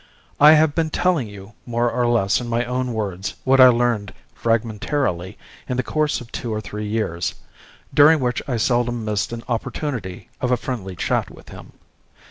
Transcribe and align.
I 0.39 0.53
have 0.53 0.73
been 0.73 0.89
telling 0.89 1.27
you 1.27 1.53
more 1.63 1.91
or 1.91 2.07
less 2.07 2.41
in 2.41 2.47
my 2.47 2.65
own 2.65 2.91
words 2.91 3.35
what 3.43 3.59
I 3.59 3.67
learned 3.67 4.15
fragmentarily 4.33 5.37
in 5.69 5.77
the 5.77 5.83
course 5.83 6.19
of 6.19 6.31
two 6.31 6.51
or 6.51 6.59
three 6.59 6.87
years, 6.87 7.35
during 7.93 8.19
which 8.19 8.41
I 8.47 8.57
seldom 8.57 9.05
missed 9.05 9.31
an 9.31 9.43
opportunity 9.47 10.29
of 10.41 10.49
a 10.49 10.57
friendly 10.57 10.95
chat 10.95 11.29
with 11.29 11.49
him. 11.49 11.73